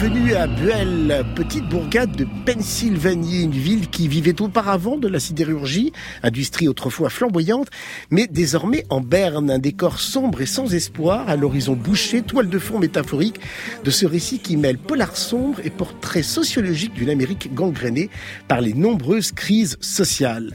[0.00, 5.92] bienvenue à Buell, petite bourgade de Pennsylvanie, une ville qui vivait auparavant de la sidérurgie,
[6.22, 7.66] industrie autrefois flamboyante,
[8.12, 12.60] mais désormais en berne, un décor sombre et sans espoir, à l'horizon bouché, toile de
[12.60, 13.40] fond métaphorique
[13.82, 18.08] de ce récit qui mêle polar sombre et portrait sociologique d'une Amérique gangrénée
[18.46, 20.54] par les nombreuses crises sociales.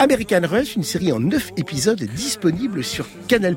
[0.00, 3.56] American Rush, une série en neuf épisodes disponible sur Canal+,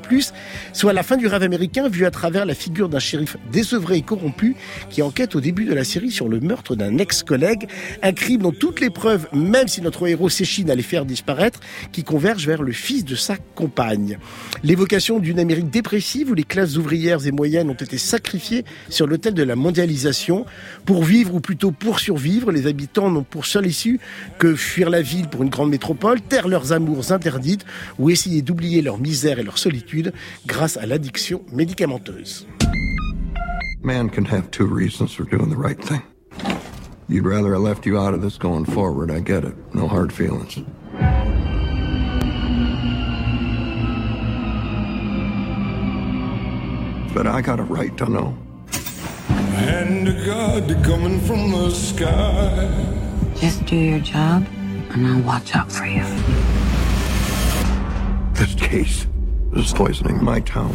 [0.72, 4.02] soit la fin du rêve américain vu à travers la figure d'un shérif désœuvré et
[4.02, 4.56] corrompu
[4.90, 7.68] qui enquête au début de la série sur le meurtre d'un ex-collègue,
[8.02, 11.60] un crime dont toutes les preuves, même si notre héros s'échine à les faire disparaître,
[11.92, 14.18] qui convergent vers le fils de sa compagne.
[14.64, 19.34] L'évocation d'une Amérique dépressive où les classes ouvrières et moyennes ont été sacrifiées sur l'autel
[19.34, 20.44] de la mondialisation.
[20.86, 24.00] Pour vivre, ou plutôt pour survivre, les habitants n'ont pour seule issue
[24.38, 27.64] que fuir la ville pour une grande métropole, leurs amours interdites
[27.98, 30.12] ou essayer d'oublier leur misère et leur solitude
[30.46, 32.46] grâce à l'addiction médicamenteuse.
[33.82, 36.02] Man can have two reasons for doing the right thing.
[37.08, 39.54] You'd rather I left you out of this going forward, I get it.
[39.74, 40.56] No hard feelings.
[47.12, 48.38] But I got a right to know.
[49.54, 52.70] And God coming from the sky.
[53.34, 54.46] Just do your job
[54.94, 56.04] and I'll watch out for you.
[58.34, 59.06] This case
[59.54, 60.72] is poisoning my town.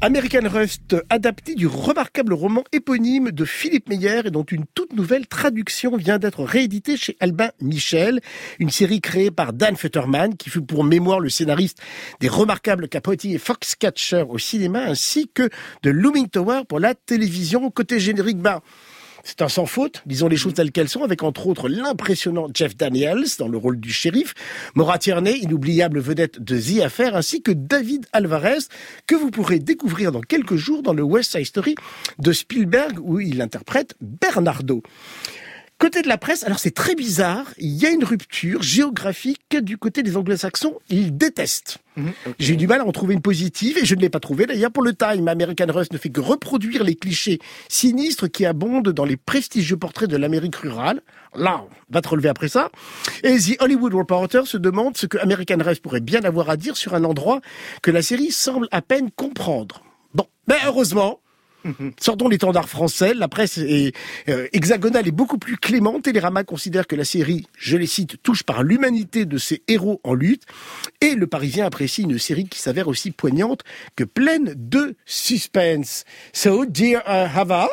[0.00, 5.26] American Rust, adapté du remarquable roman éponyme de Philippe Meyer et dont une toute nouvelle
[5.26, 8.20] traduction vient d'être rééditée chez Albin Michel.
[8.60, 11.82] Une série créée par Dan Futterman, qui fut pour mémoire le scénariste
[12.20, 15.48] des remarquables Capote et Foxcatcher au cinéma, ainsi que
[15.82, 17.68] de Looming Tower pour la télévision.
[17.70, 18.62] Côté générique, bah,
[19.28, 22.74] c'est un sans faute, disons les choses telles qu'elles sont, avec entre autres l'impressionnant Jeff
[22.74, 24.32] Daniels dans le rôle du shérif,
[24.74, 28.60] Maura Tierney, inoubliable vedette de The Affair, ainsi que David Alvarez,
[29.06, 31.74] que vous pourrez découvrir dans quelques jours dans le West Side Story
[32.18, 34.82] de Spielberg, où il interprète Bernardo.
[35.78, 39.78] Côté de la presse, alors c'est très bizarre, il y a une rupture géographique du
[39.78, 41.78] côté des anglo-saxons, ils détestent.
[41.96, 44.18] Mhm, J'ai eu du mal à en trouver une positive et je ne l'ai pas
[44.18, 44.46] trouvée.
[44.46, 47.38] D'ailleurs, pour le Time, American Rust ne fait que reproduire les clichés
[47.68, 51.00] sinistres qui abondent dans les prestigieux portraits de l'Amérique rurale.
[51.36, 52.72] Là, on va te relever après ça.
[53.22, 56.76] Et The Hollywood Reporter se demande ce que American Rust pourrait bien avoir à dire
[56.76, 57.40] sur un endroit
[57.82, 59.84] que la série semble à peine comprendre.
[60.12, 61.20] Bon, mais heureusement,
[62.00, 63.94] Sortons l'étendard français, la presse est,
[64.28, 66.04] euh, hexagonale est beaucoup plus clémente.
[66.04, 70.14] Télérama considère que la série, je les cite, touche par l'humanité de ses héros en
[70.14, 70.44] lutte.
[71.00, 73.62] Et le Parisien apprécie une série qui s'avère aussi poignante
[73.96, 76.04] que pleine de suspense.
[76.32, 77.68] So, dear uh, Hava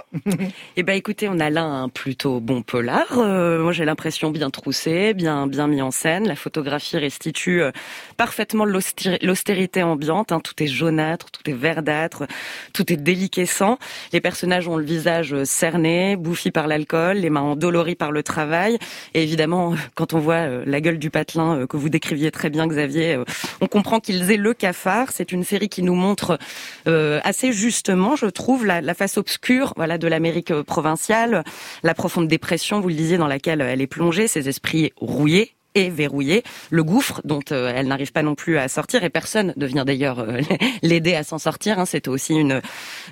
[0.75, 3.17] Eh ben, écoutez, on a là un plutôt bon polar.
[3.17, 6.27] Euh, moi, j'ai l'impression bien troussé, bien bien mis en scène.
[6.27, 7.71] La photographie restitue euh,
[8.17, 10.31] parfaitement l'austérité ambiante.
[10.31, 10.39] Hein.
[10.39, 12.25] Tout est jaunâtre, tout est verdâtre,
[12.73, 13.74] tout est déliquescent.
[14.13, 18.23] Les personnages ont le visage euh, cerné, bouffi par l'alcool, les mains endolories par le
[18.23, 18.77] travail.
[19.13, 22.49] Et évidemment, quand on voit euh, la gueule du patelin euh, que vous décriviez très
[22.49, 23.17] bien, Xavier,
[23.61, 25.09] on comprend qu'ils aient le cafard.
[25.11, 26.37] C'est une série qui nous montre
[26.85, 31.43] assez justement, je trouve, la, face obscure, voilà, de l'Amérique provinciale,
[31.83, 35.89] la profonde dépression, vous le disiez, dans laquelle elle est plongée, ses esprits rouillés, et
[35.89, 39.65] verrouillé, le gouffre dont euh, elle n'arrive pas non plus à sortir et personne ne
[39.65, 40.39] vient d'ailleurs euh,
[40.81, 41.77] l'aider à s'en sortir.
[41.77, 41.85] Hein.
[41.85, 42.61] C'est aussi une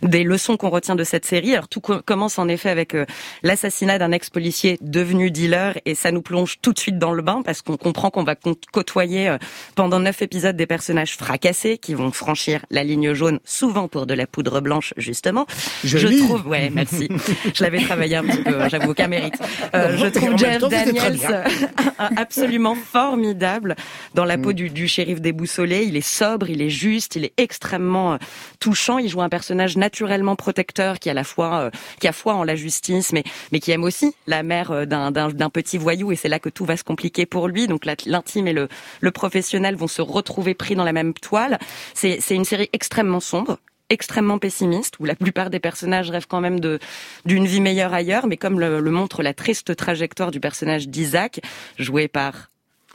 [0.02, 1.54] des leçons qu'on retient de cette série.
[1.54, 3.06] Alors tout commence en effet avec euh,
[3.44, 7.42] l'assassinat d'un ex-policier devenu dealer et ça nous plonge tout de suite dans le bain
[7.44, 8.36] parce qu'on comprend qu'on va
[8.72, 9.36] côtoyer
[9.76, 14.14] pendant neuf épisodes des personnages fracassés qui vont franchir la ligne jaune souvent pour de
[14.14, 15.46] la poudre blanche justement.
[15.84, 17.10] Je, trouve, ouais, merci.
[17.54, 19.36] je l'avais travaillé un petit peu, j'avoue aucun mérite.
[19.74, 21.44] je trouve Jeff Daniels
[22.18, 22.53] absolument
[22.92, 23.76] formidable
[24.14, 24.54] dans la peau mm.
[24.54, 25.84] du, du shérif déboussolé.
[25.84, 28.18] Il est sobre, il est juste, il est extrêmement euh,
[28.60, 28.98] touchant.
[28.98, 31.70] Il joue un personnage naturellement protecteur qui a la foi, euh,
[32.00, 35.12] qui a foi en la justice, mais mais qui aime aussi la mère euh, d'un
[35.12, 36.12] d'un petit voyou.
[36.12, 37.68] Et c'est là que tout va se compliquer pour lui.
[37.68, 38.68] Donc l'intime et le
[39.02, 41.60] le professionnel vont se retrouver pris dans la même toile.
[41.94, 43.58] C'est c'est une série extrêmement sombre,
[43.94, 46.60] extrêmement pessimiste, où la plupart des personnages rêvent quand même
[47.26, 51.40] d'une vie meilleure ailleurs, mais comme le, montre la triste trajectoire du personnage d'Isaac,
[51.78, 52.50] joué par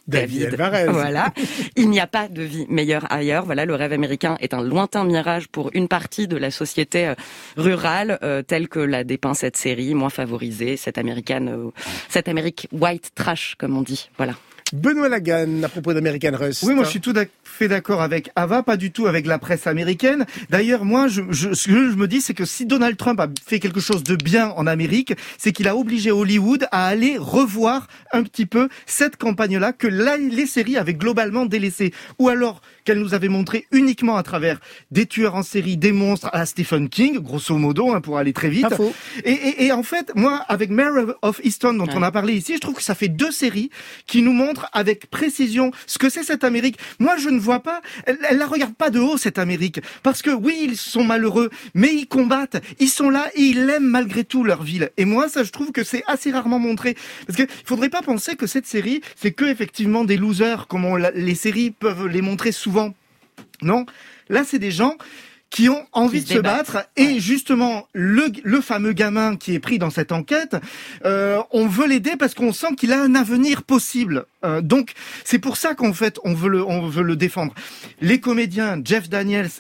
[0.07, 0.57] David,
[0.89, 1.35] voilà.
[1.77, 3.45] Il n'y a pas de vie meilleure ailleurs.
[3.45, 7.15] Voilà, le rêve américain est un lointain mirage pour une partie de la société euh,
[7.59, 11.71] rurale, euh, telle que l'a dépeint cette série, moins favorisée, cette américaine, euh,
[12.09, 14.09] cette Amérique white trash, comme on dit.
[14.17, 14.33] Voilà.
[14.73, 16.63] Benoît Lagan, à propos d'American Rust.
[16.65, 19.39] Oui, moi je suis tout à fait d'accord avec Ava, pas du tout avec la
[19.39, 20.27] presse américaine.
[20.51, 23.29] D'ailleurs, moi, je, je, ce que je me dis, c'est que si Donald Trump a
[23.45, 27.89] fait quelque chose de bien en Amérique, c'est qu'il a obligé Hollywood à aller revoir
[28.13, 31.93] un petit peu cette campagne-là que là, les séries avaient globalement délaissée.
[32.19, 34.61] Ou alors qu'elle nous avait montré uniquement à travers
[34.91, 38.49] des tueurs en série, des monstres à Stephen King, grosso modo, hein, pour aller très
[38.51, 38.67] vite.
[39.25, 42.55] Et, et, et, en fait, moi, avec Mare of Easton, dont on a parlé ici,
[42.55, 43.71] je trouve que ça fait deux séries
[44.07, 46.79] qui nous montrent avec précision ce que c'est cette Amérique.
[46.99, 49.81] Moi, je ne vois pas, elle, elle la regarde pas de haut, cette Amérique.
[50.03, 53.85] Parce que oui, ils sont malheureux, mais ils combattent, ils sont là et ils aiment
[53.89, 54.91] malgré tout leur ville.
[54.97, 56.97] Et moi, ça, je trouve que c'est assez rarement montré.
[57.27, 61.35] Parce qu'il faudrait pas penser que cette série, c'est que effectivement des losers, comme les
[61.35, 62.95] séries peuvent les montrer souvent
[63.63, 63.87] non,
[64.29, 64.97] là c'est des gens
[65.51, 69.79] qui ont envie de se, battre et justement le, le, fameux gamin qui est pris
[69.79, 70.57] dans cette enquête,
[71.05, 74.27] euh, on veut l'aider parce qu'on sent qu'il a un avenir possible.
[74.45, 74.93] Euh, donc
[75.25, 77.55] c'est pour ça qu'en fait on veut le on veut le défendre.
[78.01, 79.51] Les comédiens Jeff Daniels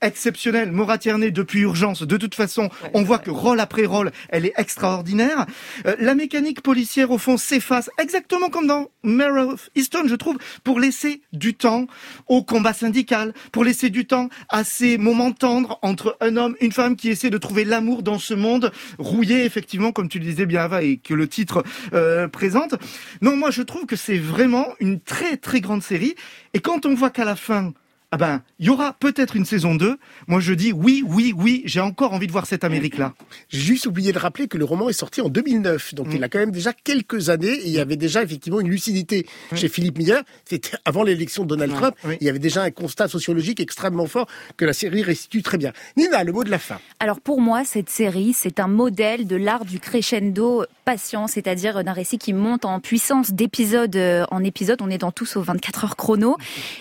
[0.00, 0.72] exceptionnelle.
[0.72, 4.54] Maura Tierney depuis Urgence, de toute façon, on voit que rôle après rôle, elle est
[4.56, 5.46] extraordinaire.
[5.86, 10.38] Euh, la mécanique policière, au fond, s'efface, exactement comme dans Mare of Easton, je trouve,
[10.64, 11.86] pour laisser du temps
[12.26, 16.72] au combat syndical, pour laisser du temps à ces moments tendres entre un homme, une
[16.72, 20.46] femme qui essaie de trouver l'amour dans ce monde rouillé, effectivement, comme tu le disais
[20.46, 22.74] bien, Ava, et que le titre euh, présente.
[23.20, 26.14] Non, moi, je trouve que c'est vraiment une très, très grande série.
[26.54, 27.72] Et quand on voit qu'à la fin,
[28.10, 29.98] ah ben, il y aura peut-être une saison 2.
[30.28, 33.12] Moi, je dis oui, oui, oui, j'ai encore envie de voir cette Amérique-là.
[33.50, 36.30] J'ai juste oublié de rappeler que le roman est sorti en 2009, donc il a
[36.30, 39.98] quand même déjà quelques années, et il y avait déjà effectivement une lucidité chez Philippe
[39.98, 40.22] Miller.
[40.46, 41.94] C'était avant l'élection de Donald Trump.
[42.18, 44.26] Il y avait déjà un constat sociologique extrêmement fort
[44.56, 45.74] que la série restitue très bien.
[45.98, 46.78] Nina, le mot de la fin.
[47.00, 51.92] Alors pour moi, cette série, c'est un modèle de l'art du crescendo patient, c'est-à-dire d'un
[51.92, 54.80] récit qui monte en puissance d'épisode euh, en épisode.
[54.80, 56.38] On est dans tous aux 24 heures chrono,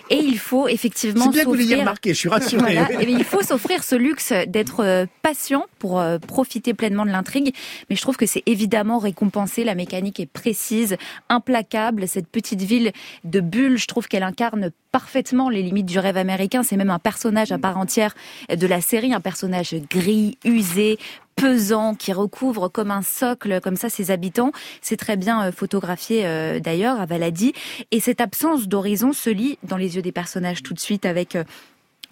[0.10, 2.78] et il faut effectivement c'est bien que vous l'ayez remarqué, je suis rassurée.
[3.02, 7.54] il faut s'offrir ce luxe d'être euh, patient pour euh, profiter pleinement de l'intrigue.
[7.90, 9.64] Mais je trouve que c'est évidemment récompensé.
[9.64, 10.98] La mécanique est précise,
[11.30, 12.08] implacable.
[12.08, 12.92] Cette petite ville
[13.24, 16.64] de Bulle, je trouve qu'elle incarne parfaitement les limites du rêve américain.
[16.64, 18.14] C'est même un personnage à part entière
[18.50, 20.98] de la série, un personnage gris, usé,
[21.38, 24.52] pesant qui recouvre comme un socle comme ça ses habitants.
[24.82, 27.54] C'est très bien euh, photographié euh, d'ailleurs à Valadi.
[27.92, 31.36] Et cette absence d'horizon se lit dans les yeux des personnages tout de suite avec
[31.36, 31.44] euh,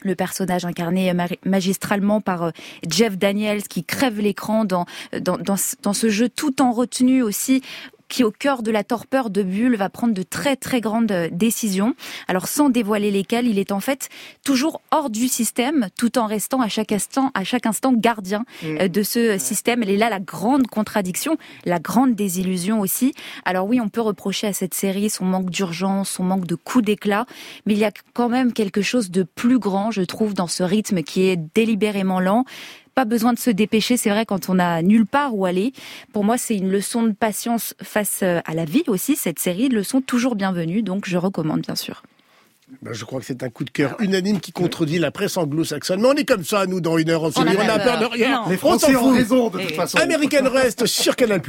[0.01, 1.11] le personnage incarné
[1.45, 2.51] magistralement par
[2.87, 4.85] Jeff Daniels qui crève l'écran dans,
[5.19, 7.63] dans, dans, dans, ce jeu tout en retenue aussi
[8.07, 11.29] qui, au cœur de la torpeur de Bulle, va prendre de très très grandes euh,
[11.31, 11.95] décisions.
[12.27, 14.09] Alors sans dévoiler lesquelles, il est en fait
[14.43, 18.77] toujours hors du système, tout en restant à chaque instant, à chaque instant gardien mm.
[18.81, 19.83] euh, de ce système.
[19.83, 23.13] Elle est là la grande contradiction, la grande désillusion aussi.
[23.45, 26.81] Alors oui, on peut reprocher à cette série son manque d'urgence, son manque de coup
[26.81, 27.25] d'éclat,
[27.65, 30.63] mais il y a quand même quelque chose de plus grand, je trouve, dans ce
[30.63, 32.45] rythme qui est délibérément lent
[32.95, 35.73] pas besoin de se dépêcher, c'est vrai, quand on a nulle part où aller.
[36.13, 39.67] Pour moi, c'est une leçon de patience face euh, à la vie aussi, cette série,
[39.67, 42.03] leçon toujours bienvenue, donc je recommande bien sûr.
[42.81, 46.01] Ben, je crois que c'est un coup de cœur unanime qui contredit la presse anglo-saxonne.
[46.01, 48.43] Mais on est comme ça, nous, dans une heure, on, on, a, peur de rien.
[48.49, 49.97] Les Français ont raison, de toute façon.
[49.99, 51.41] American Rest sur Canal+.